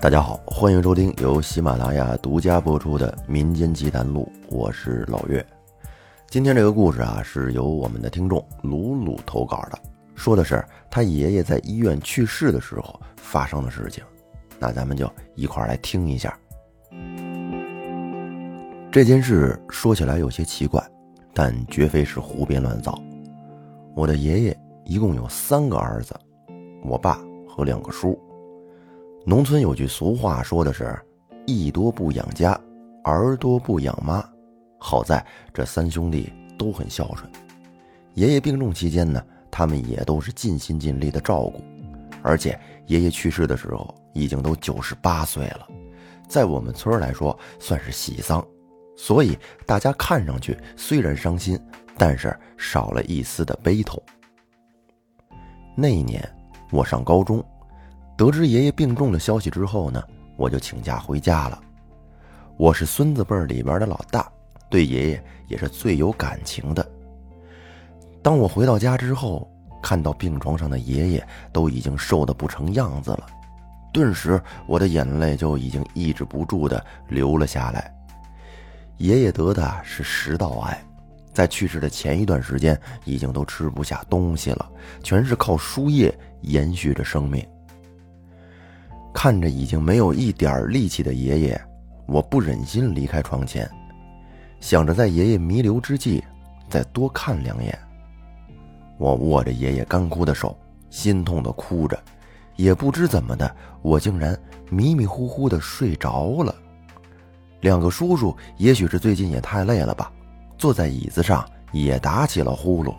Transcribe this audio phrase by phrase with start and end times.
[0.00, 5.44] 大家好，欢迎收听由喜马拉雅独家播出的《民间奇谈录》，我是老岳。
[6.28, 9.78] 今天这个故事啊，是由我们的听众鲁鲁投稿的，
[10.14, 14.04] 说的是他爷爷在医院去世的时候发生的事情。
[14.60, 16.38] 那咱们就一块儿来听一下。
[18.92, 20.80] 这件事说起来有些奇怪，
[21.34, 22.96] 但绝非是胡编乱造。
[23.96, 26.14] 我的爷爷一共有三个儿子，
[26.84, 27.18] 我爸
[27.48, 28.16] 和两个叔。
[29.28, 30.98] 农村有句俗话说的是
[31.44, 32.58] “艺多不养家，
[33.04, 34.26] 儿多不养妈”。
[34.80, 37.30] 好在这三兄弟都很孝顺。
[38.14, 41.62] 爷爷病重期间呢，他们也都是尽心尽力的照顾。
[42.22, 45.68] 而且爷爷去世的时候已经都九十八岁了，
[46.26, 48.42] 在我们村来说算是喜丧。
[48.96, 51.60] 所以大家看上去虽然伤心，
[51.98, 54.02] 但是少了一丝的悲痛。
[55.74, 56.26] 那一年
[56.70, 57.44] 我上高中，
[58.18, 60.02] 得知爷爷病重的消息之后呢，
[60.36, 61.62] 我就请假回家了。
[62.56, 64.28] 我是孙子辈里边的老大，
[64.68, 66.84] 对爷爷也是最有感情的。
[68.20, 69.48] 当我回到家之后，
[69.80, 73.24] 看到病床上的爷爷都已经瘦得不成样子了，
[73.92, 77.94] 顿时我的眼泪就已经抑制不住的流了下来。
[78.96, 80.84] 爷爷得的是食道癌，
[81.32, 84.68] 在去世的前一段时间，已经都吃不下东西了，
[85.04, 87.46] 全是靠输液延续着生命。
[89.20, 91.60] 看着已经没有一点力气的爷爷，
[92.06, 93.68] 我不忍心离开床前，
[94.60, 96.22] 想着在爷爷弥留之际，
[96.68, 97.76] 再多看两眼。
[98.96, 100.56] 我握着爷爷干枯的手，
[100.88, 102.00] 心痛的哭着，
[102.54, 104.38] 也不知怎么的，我竟然
[104.70, 106.54] 迷迷糊糊的睡着了。
[107.62, 110.12] 两个叔叔也许是最近也太累了吧，
[110.56, 112.94] 坐在椅子上也打起了呼噜。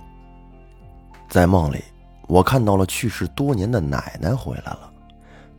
[1.30, 1.81] 在梦里，
[2.28, 4.92] 我看到了去世多年的奶奶回来了，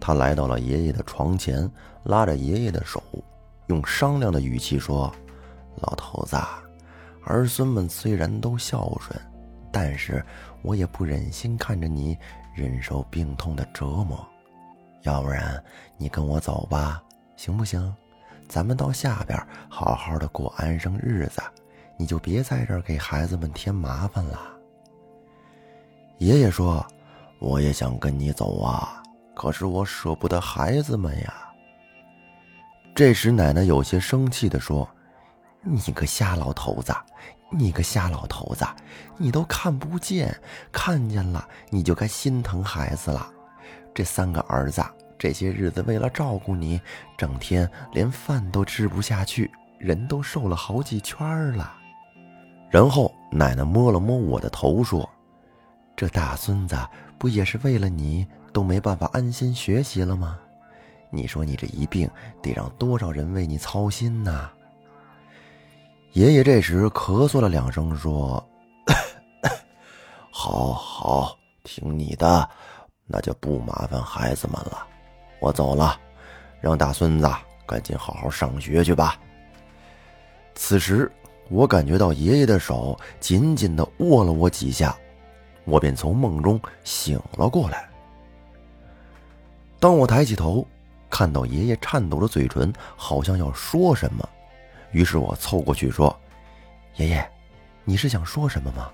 [0.01, 1.71] 他来到了爷爷的床前，
[2.05, 3.03] 拉着爷爷的手，
[3.67, 5.13] 用商量的语气说
[5.83, 6.37] ：“老头子，
[7.25, 9.21] 儿孙们虽然都孝顺，
[9.71, 10.25] 但是
[10.63, 12.17] 我也不忍心看着你
[12.57, 14.27] 忍受病痛的折磨，
[15.03, 15.63] 要不然
[15.99, 17.03] 你跟我走吧，
[17.37, 17.95] 行不行？”
[18.49, 19.39] 咱们到下边
[19.69, 21.41] 好好的过安生日子，
[21.97, 24.41] 你就别在这儿给孩子们添麻烦了。
[26.19, 26.85] 爷爷说
[27.39, 29.00] ：“我也想跟你走啊，
[29.35, 31.35] 可是我舍不得孩子们呀。”
[32.95, 34.89] 这时，奶奶有些生气的说
[35.63, 36.95] ：“你个瞎老头子，
[37.51, 38.67] 你个瞎老头子，
[39.17, 40.35] 你都看不见，
[40.73, 43.31] 看见了你就该心疼孩子了。
[43.95, 44.83] 这三个儿子。”
[45.21, 46.81] 这些日子为了照顾你，
[47.19, 51.75] 整天连饭都吃不下去，人都瘦了好几圈了。
[52.71, 55.07] 然后奶奶摸了摸我的头，说
[55.95, 56.75] ：“这大孙子
[57.19, 60.39] 不也是为了你都没办法安心学习了吗？
[61.13, 62.09] 你说你这一病
[62.41, 64.51] 得让多少人为你操心呐？”
[66.15, 68.45] 爷爷这时咳嗽了两声，说
[70.31, 72.49] ：“好好听你的，
[73.07, 74.87] 那就不麻烦孩子们了。”
[75.41, 75.99] 我走了，
[76.61, 77.29] 让大孙子
[77.67, 79.19] 赶紧好好上学去吧。
[80.55, 81.11] 此时，
[81.49, 84.97] 我感觉到爷爷的手紧紧的握了我几下，
[85.65, 87.90] 我便从梦中醒了过来。
[89.81, 90.65] 当我抬起头，
[91.09, 94.29] 看到爷爷颤抖的嘴唇，好像要说什么，
[94.93, 96.15] 于是我凑过去说
[96.97, 97.31] ：“爷爷，
[97.85, 98.91] 你是想说什么吗？”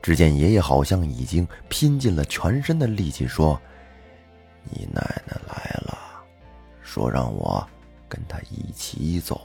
[0.00, 3.60] 只见爷爷好像已经拼尽了全身的力气说。
[4.64, 5.98] 你奶奶来了，
[6.82, 7.66] 说让我
[8.08, 9.40] 跟她一起走。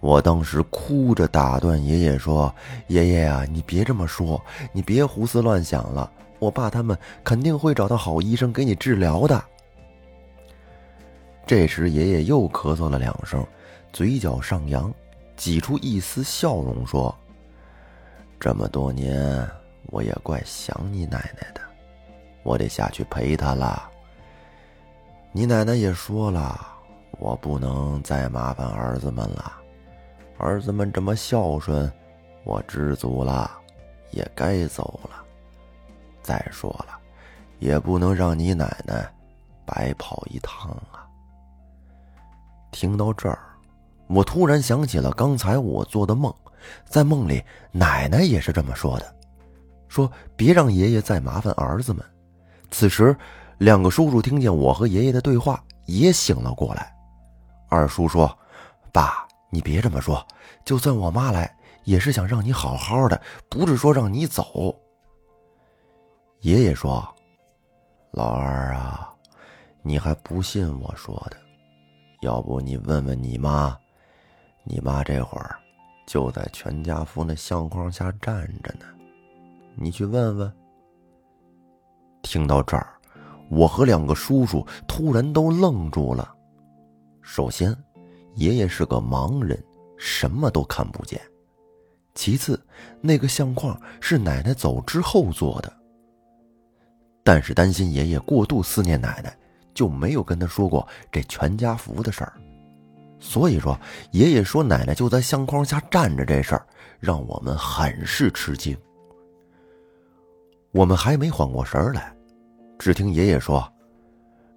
[0.00, 2.54] 我当时哭着打断爷爷说
[2.88, 4.40] ：“爷爷呀，你别这么说，
[4.72, 6.12] 你别胡思乱想了。
[6.38, 9.42] 我爸他们肯定会找到好医生给你治疗的。”
[11.46, 13.46] 这时，爷爷又咳嗽了两声，
[13.92, 14.92] 嘴角上扬，
[15.36, 17.14] 挤出一丝笑容说
[18.40, 19.48] ：“这么多年，
[19.86, 21.60] 我也怪想你奶奶的。”
[22.42, 23.90] 我得下去陪她了。
[25.32, 26.66] 你奶奶也说了，
[27.18, 29.52] 我不能再麻烦儿子们了。
[30.38, 31.92] 儿子们这么孝顺，
[32.44, 33.50] 我知足了，
[34.10, 35.24] 也该走了。
[36.26, 36.98] 再说了，
[37.60, 39.08] 也不能让你奶奶
[39.64, 41.06] 白跑一趟啊。
[42.72, 43.38] 听到这儿，
[44.08, 46.34] 我突然想起了刚才我做的梦，
[46.84, 47.40] 在梦里，
[47.70, 49.14] 奶奶也是这么说的，
[49.86, 52.04] 说别让爷爷再麻烦儿子们。
[52.72, 53.16] 此时，
[53.58, 56.92] 两个叔叔听见我和爷爷的对话，也醒了过来。
[57.68, 58.36] 二叔说
[58.92, 60.26] ：“爸，你别这么说，
[60.64, 64.74] 就算我妈来，也是想让你好好的，不是说让你走。”
[66.40, 67.02] 爷爷说
[68.12, 69.12] ：“老二啊，
[69.82, 71.36] 你还不信我说的？
[72.20, 73.76] 要不你问问你妈，
[74.64, 75.56] 你妈这会儿
[76.06, 78.86] 就在全家福那相框下站着呢，
[79.74, 80.52] 你去问问。
[82.22, 82.94] 听到这儿，
[83.48, 86.32] 我和两个叔叔突然都愣住了。
[87.22, 87.76] 首先，
[88.34, 89.62] 爷爷是个盲人，
[89.98, 91.18] 什么都看不见；
[92.14, 92.60] 其次，
[93.00, 95.75] 那个相框是奶奶走之后做的。
[97.26, 99.36] 但是担心爷爷过度思念奶奶。
[99.74, 102.32] 就没有跟他说过这全家福的事儿，
[103.20, 103.78] 所以说
[104.10, 106.66] 爷爷说奶奶就在相框下站着这事儿，
[106.98, 108.74] 让我们很是吃惊。
[110.72, 112.10] 我们还没缓过神来，
[112.78, 113.70] 只听爷爷说：“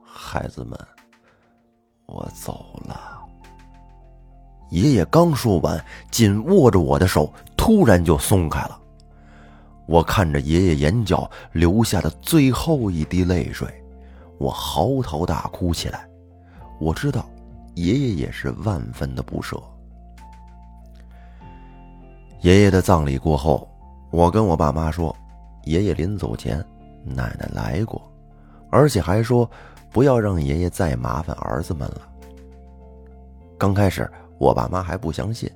[0.01, 0.79] 孩子们，
[2.05, 3.19] 我走了。”
[4.71, 8.79] 爷爷刚说完，紧握着我的手突然就松开了。
[9.89, 13.67] 我看着爷爷眼角流下的最后一滴泪水。
[14.37, 16.07] 我嚎啕大哭起来，
[16.79, 17.27] 我知道，
[17.73, 19.59] 爷爷也是万分的不舍。
[22.41, 23.67] 爷爷的葬礼过后，
[24.11, 25.13] 我跟我爸妈说，
[25.63, 26.63] 爷爷临走前，
[27.03, 27.99] 奶奶来过，
[28.69, 29.49] 而且还说
[29.91, 32.01] 不要让爷爷再麻烦儿子们了。
[33.57, 35.51] 刚开始，我爸妈还不相信，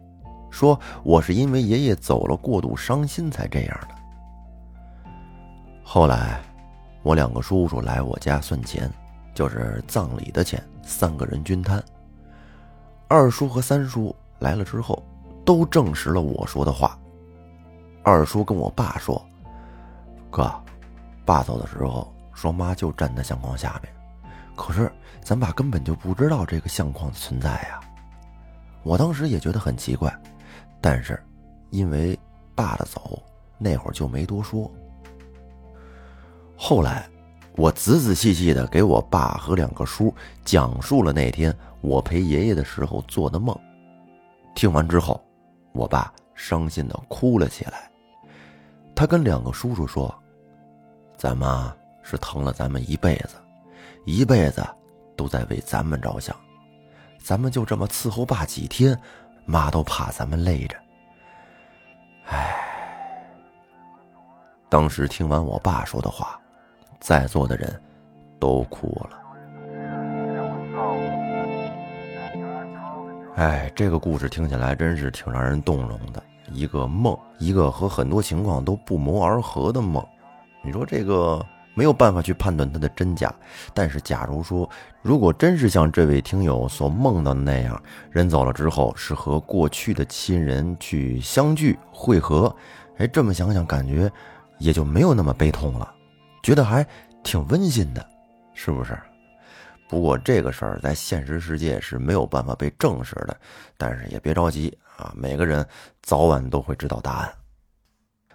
[0.50, 3.93] 说我是因为爷爷走了过度伤心才这样的。
[5.84, 6.42] 后来。
[7.04, 8.90] 我两个叔叔来我家算钱，
[9.36, 11.84] 就是葬礼的钱，三个人均摊。
[13.10, 15.04] 二叔和三叔来了之后，
[15.44, 16.98] 都证实了我说的话。
[18.04, 19.22] 二叔跟我爸说
[20.32, 20.50] ：“哥，
[21.26, 23.94] 爸走的时候说妈就站在相框下面，
[24.56, 24.90] 可是
[25.22, 27.82] 咱爸根本就不知道这个相框的存在呀。”
[28.82, 30.10] 我当时也觉得很奇怪，
[30.80, 31.22] 但是
[31.70, 32.18] 因为
[32.56, 33.22] 爸的走，
[33.58, 34.72] 那会儿就没多说。
[36.66, 37.06] 后来，
[37.58, 40.16] 我仔仔细细的给我爸和两个叔
[40.46, 43.54] 讲述了那天我陪爷爷的时候做的梦。
[44.56, 45.22] 听完之后，
[45.74, 47.92] 我爸伤心的哭了起来。
[48.96, 50.18] 他跟两个叔叔说
[51.20, 53.36] ：“咱妈是疼了咱们一辈子，
[54.06, 54.66] 一辈子
[55.18, 56.34] 都在为咱们着想，
[57.22, 58.98] 咱们就这么伺候爸几天，
[59.44, 60.78] 妈都怕咱们累着。”
[62.24, 62.56] 唉，
[64.70, 66.40] 当时听完我爸说的话。
[67.04, 67.82] 在座的人
[68.40, 69.20] 都哭了。
[73.36, 76.24] 哎，这个故事听起来真是挺让人动容的。
[76.50, 80.02] 一个梦，一个和很多情况都不谋而合的梦。
[80.64, 83.34] 你说这个没有办法去判断它的真假，
[83.74, 84.70] 但是假如说，
[85.02, 92.56] 如果真是像这位听友所梦到的那样，人走了之后是和过去的亲人去相聚会合，
[92.96, 94.10] 哎，这么想想，感觉
[94.58, 95.93] 也就没有那么悲痛了。
[96.44, 96.86] 觉得还
[97.24, 98.06] 挺温馨的，
[98.54, 98.96] 是不是？
[99.90, 103.36] 不过这个事儿在现实世界是没有办法被证实的，
[103.78, 105.66] 但是也别着急啊，每个人
[106.02, 107.34] 早晚都会知道答案。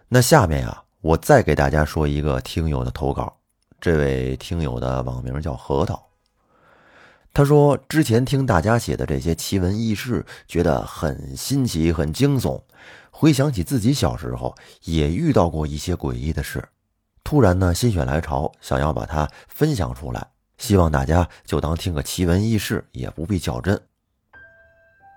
[0.08, 3.36] 那下面呀，我再给大家说一个听友的投稿。
[3.80, 6.08] 这位听友的网名叫核桃，
[7.32, 12.60] 他说之前听大家写的这些奇闻异事，觉得很新奇、很惊悚，
[13.10, 16.66] 回想起自己小时候也遇到过一些诡异的事。
[17.28, 23.78] 突然呢，心血来潮，想要把它分享出来，希望大家就当听个奇闻异事，也不必较真。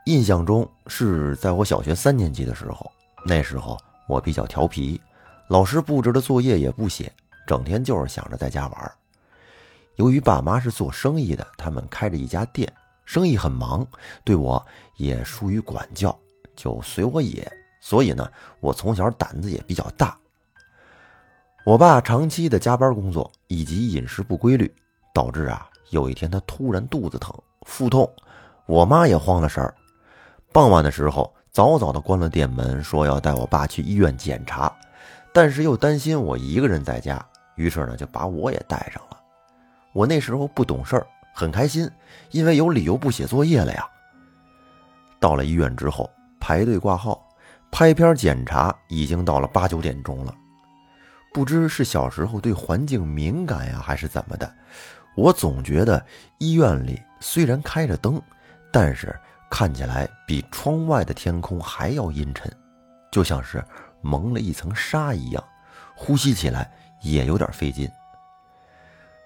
[0.08, 2.92] 印象中是在我小学三年级的时候，
[3.26, 3.78] 那时候
[4.10, 5.00] 我比较调皮，
[5.48, 7.10] 老师布置的作业也不写，
[7.48, 8.92] 整天就是想着在家玩。
[9.96, 12.70] 由于爸妈是做生意的，他们开着一家店，
[13.06, 13.88] 生意很忙，
[14.26, 14.62] 对我
[14.98, 16.14] 也疏于管教，
[16.58, 17.50] 就随我也。
[17.80, 20.18] 所以呢，我从小胆子也比较大。
[21.64, 24.74] 我爸长期的加班工作以及饮食不规律，
[25.14, 27.32] 导致啊有一天他突然肚子疼、
[27.68, 28.12] 腹痛，
[28.66, 29.72] 我妈也慌了神儿。
[30.52, 34.76] 傍晚的时候，早早的关了店门，说要带我爸去医院检查，
[35.32, 37.24] 但是又担心我一个人在家，
[37.56, 39.18] 于是呢就把我也带上了。
[39.94, 41.88] 我那时候不懂事儿，很开心，
[42.32, 43.88] 因为有理由不写作业了呀。
[45.20, 47.24] 到了医院之后，排队挂号、
[47.70, 50.34] 拍片检查，已经到了八九点钟了。
[51.34, 54.54] 不知是小时候对环境敏感呀，还是怎么的，
[55.16, 56.06] 我总觉得
[56.40, 58.22] 医院里虽然开着灯，
[58.72, 59.18] 但是
[59.50, 62.52] 看起来比窗外的天空还要阴沉，
[63.12, 63.64] 就像是
[64.02, 65.44] 蒙了一层纱一样，
[65.96, 66.70] 呼吸起来
[67.02, 67.90] 也有点费劲。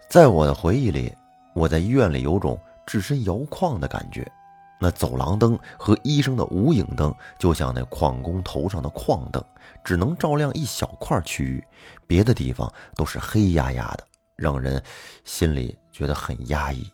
[0.08, 1.12] 在我的回忆里，
[1.54, 4.32] 我在医院里有种置身遥旷的感觉。
[4.80, 9.44] 那走廊灯和医生的无影灯，就像那矿工头上的矿灯，
[9.84, 11.64] 只能照亮一小块区域，
[12.06, 14.06] 别的地方都是黑压压的，
[14.36, 14.82] 让人
[15.24, 16.92] 心里觉得很压抑。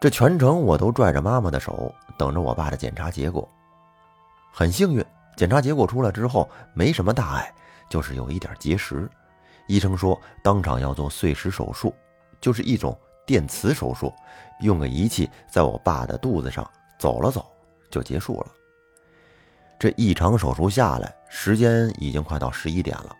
[0.00, 3.48] 这全程我都拽着妈妈的手，等着我爸的检查结果。
[4.52, 5.04] 很幸运，
[5.36, 7.54] 检查结果出来之后没什么大碍，
[7.88, 9.08] 就是有一点结石。
[9.68, 11.94] 医生说当场要做碎石手术，
[12.40, 14.14] 就是一种电磁手术，
[14.60, 16.64] 用个仪器在我爸的肚子上
[16.98, 17.44] 走了走
[17.90, 18.46] 就结束了。
[19.78, 23.14] 这一场手术下来，时间已经快到十一点了，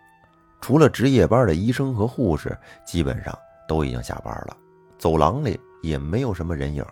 [0.61, 3.37] 除了值夜班的医生和护士，基本上
[3.67, 4.57] 都已经下班了，
[4.97, 5.59] 走廊里。
[5.83, 6.83] 也没有什么人影。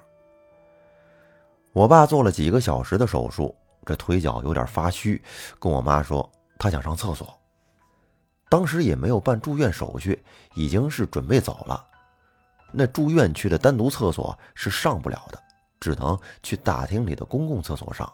[1.73, 3.53] 我爸做了几个小时的手术，
[3.83, 5.21] 这腿脚有点发虚，
[5.59, 7.35] 跟我妈说他想上厕所。
[8.47, 11.83] 当时也没有办住院手续，已经是准备走了。
[12.75, 15.41] 那住院区的单独厕所是上不了的，
[15.79, 18.11] 只能去大厅里的公共厕所上。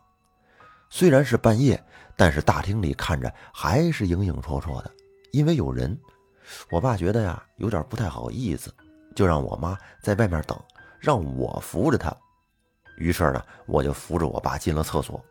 [0.89, 1.81] 虽然是半夜，
[2.15, 4.91] 但是大厅里看着还是影影绰绰的，
[5.31, 5.97] 因为有人。
[6.69, 8.73] 我爸觉得呀，有点不太好意思。
[9.15, 10.57] 就让我妈在外面等，
[10.99, 12.15] 让我扶着他。
[12.97, 15.23] 于是呢，我就扶着我爸进了厕所。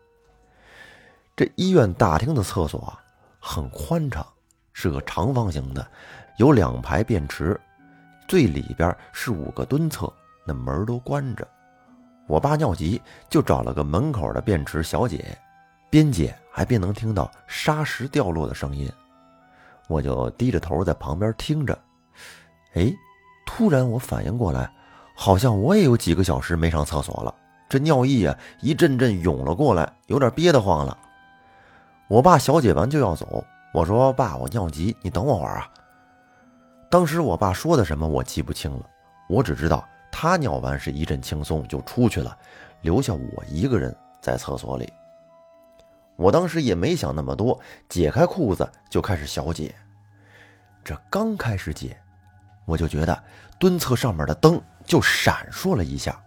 [1.37, 3.01] 这医院大厅的厕所啊，
[3.39, 4.27] 很宽敞，
[4.73, 5.87] 是个长方形的，
[6.37, 7.59] 有两排便池，
[8.31, 10.09] 最里边是五个蹲厕，
[10.47, 11.45] 那门都关着。
[12.29, 15.37] 我爸尿急，就找了个门口的便池小姐，
[15.91, 18.89] 边解还边能听到沙石掉落的声音。
[19.89, 21.77] 我就低着头在旁边听着，
[22.75, 22.95] 哎。
[23.47, 24.73] 突然，我反应过来，
[25.17, 27.35] 好像我也有几个小时没上厕所了。
[27.69, 30.97] 这尿意啊，一阵阵涌了过来，有点憋得慌了。
[32.07, 33.45] 我爸小姐完就要走，
[33.75, 35.69] 我说：“爸，我尿急，你等我会儿啊。”
[36.91, 38.91] 当时我爸说的什么我记不清了，
[39.29, 42.37] 我只知道他尿完是一阵轻松就出去了，
[42.83, 44.93] 留下我一个人在厕所里。
[46.17, 49.75] 我当时也没想那么多，解开裤子就开始小解。
[50.85, 51.97] 这刚开始解。
[52.67, 53.25] 我就觉得
[53.59, 56.23] 蹲厕上面的灯就闪烁了一下，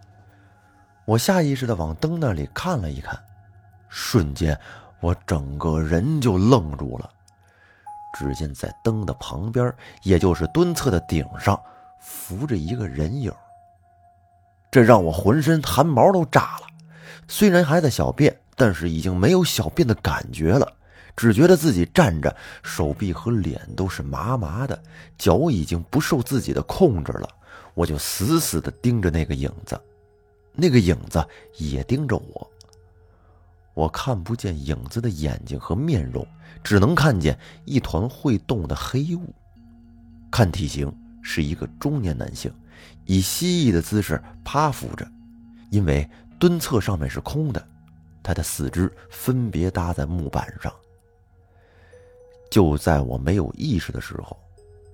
[1.06, 3.18] 我下意识的往灯那里看了一看，
[3.88, 4.60] 瞬间
[5.00, 7.10] 我整个人就愣住了。
[8.14, 11.60] 只见在灯的旁边，也就是蹲厕的顶上，
[12.00, 13.32] 浮着一个人影。
[14.72, 16.68] 这让我浑身汗毛都炸了。
[17.28, 20.72] 虽然还在小便，但是已经没有小便的感觉了。
[21.16, 24.82] 只觉得自己站着，手臂和脸都是麻麻的，
[25.18, 27.30] 脚已经不受自己的控制了。
[27.76, 29.80] 我就死死地盯着那个影子，
[30.54, 31.24] 那个影子
[31.58, 32.50] 也盯着我。
[33.74, 36.26] 我看不见影子的眼睛和面容，
[36.64, 39.34] 只能看见一团会动的黑雾。
[40.32, 42.54] 看体型是一个中年男性，
[43.06, 45.08] 以蜥蜴的姿势趴伏着，
[45.70, 46.08] 因为
[46.40, 47.68] 蹲厕上面是空的，
[48.22, 50.72] 他的四肢分别搭在木板上。
[52.52, 54.38] 就在我没有意识的时候，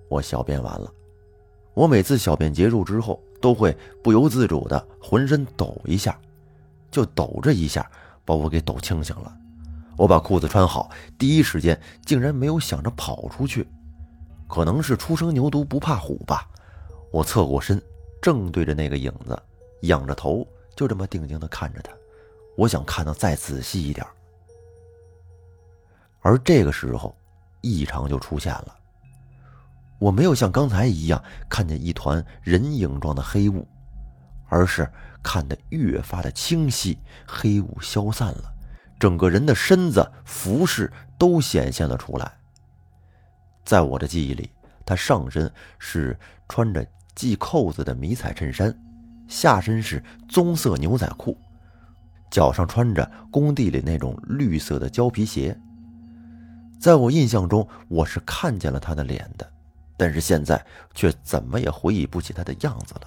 [0.08, 0.90] 我小便完了。
[1.74, 6.18] 我每次小便结束之后，都会不由自主的浑身抖一下，
[6.92, 7.90] 就抖这一下，
[8.30, 9.36] 把我给抖清醒了。
[9.98, 13.68] 我把裤子穿好，第一时间竟然没有想着跑出去，
[14.48, 16.48] 可能是初生牛犊不怕虎吧。
[17.12, 17.82] 我侧过身，
[18.22, 19.36] 正对着那个影子，
[19.82, 21.92] 仰着头，就这么定定的看着他。
[22.56, 24.06] 我想看得再仔细一点。
[26.20, 27.16] 而这个时候。
[27.62, 28.74] 异常就出现了，
[30.00, 33.68] 我没有像刚才一样看见一团人影状的黑雾，
[34.50, 34.92] 而是
[35.24, 37.00] 看得越发的清晰。
[37.26, 38.54] 黑雾消散了，
[39.00, 42.32] 整个人的身子、服饰都显现了出来。
[43.64, 44.50] 在我的记忆里，
[44.86, 48.76] 他上身是穿着系扣子的迷彩衬衫，
[49.28, 51.38] 下身是棕色牛仔裤，
[52.32, 55.56] 脚上穿着工地里那种绿色的胶皮鞋。
[56.80, 59.48] 在我印象中，我是看见了他的脸的，
[59.98, 60.66] 但是现在
[60.96, 63.02] 却怎么也回忆不起他的样子了。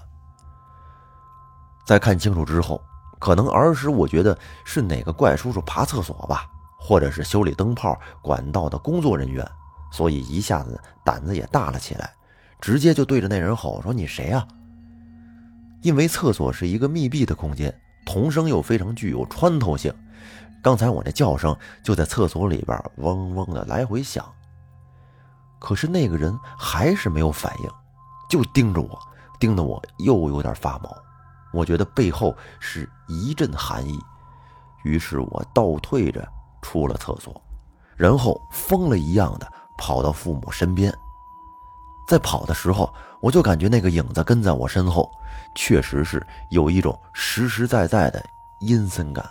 [1.84, 2.80] 在看清楚之后，
[3.18, 6.46] 可能儿时我觉得是哪个怪叔叔爬厕所吧，
[6.78, 9.46] 或者是修理灯泡管道的工作人员，
[9.90, 12.12] 所以一下子胆子也大了起来，
[12.60, 14.46] 直接就对着那人吼说：“你谁啊？”
[15.82, 19.92] 因为厕所是一个密闭的空间，童声又非常具有穿透性。
[20.62, 24.24] 刚才我那叫声就在厕所里边嗡嗡的来回响，
[25.58, 27.68] 可是那个人还是没有反应，
[28.30, 28.96] 就盯着我，
[29.40, 30.96] 盯得我又有点发毛。
[31.52, 33.98] 我觉得背后是一阵寒意，
[34.84, 36.26] 于是我倒退着
[36.62, 37.40] 出了厕所，
[37.96, 40.92] 然后疯了一样的跑到父母身边。
[42.08, 45.10] 在跑的时候，我就感觉那个影子跟在我身后，
[45.54, 48.22] 确实是有一种实实在在的
[48.60, 49.24] 阴森感。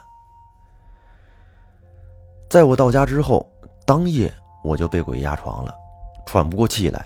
[2.50, 3.46] 在我到家之后，
[3.86, 5.74] 当夜我就被鬼压床了，
[6.26, 7.06] 喘不过气来。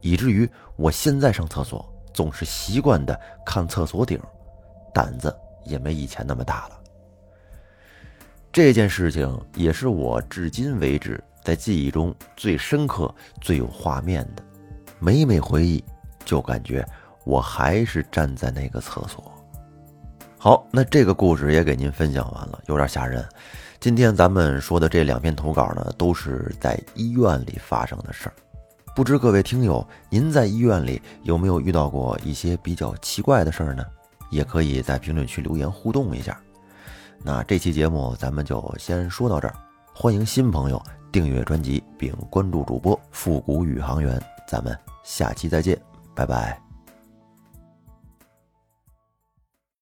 [0.00, 1.84] 以至于我现在上厕所
[2.14, 4.20] 总是习惯的看厕所顶，
[4.92, 6.80] 胆子也没以前那么大了。
[8.52, 14.42] 这件事情也是我至今为止在记忆中最深刻、最有画面的。
[14.98, 15.84] 每每回忆，
[16.24, 16.84] 就感觉
[17.24, 19.32] 我还是站在那个厕所。
[20.38, 23.24] 好，那这个故事也给您分享完了，有点吓人。
[23.80, 28.34] 今天咱们说的这两篇投稿呢，都是在医院里发生的事儿。
[28.96, 33.84] 不知各位听友，您在医院里有没有遇到过一些比较奇怪的事儿呢？
[34.30, 36.38] 也可以在评论区留言互动一下。
[37.22, 39.54] 那这期节目咱们就先说到这儿，
[39.92, 40.80] 欢迎新朋友
[41.10, 45.80] 订阅专辑并关注主播复古宇航员，咱们下期再见，
[46.14, 46.67] 拜拜。